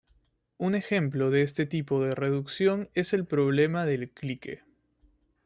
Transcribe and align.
Un 0.57 0.73
ejemplo 0.73 1.29
de 1.29 1.43
este 1.43 1.67
tipo 1.67 2.03
de 2.03 2.15
reducción 2.15 2.89
es 2.95 3.13
el 3.13 3.27
problema 3.27 3.85
del 3.85 4.09
"Clique". 4.09 4.63